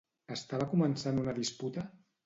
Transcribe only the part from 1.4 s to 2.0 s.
disputa?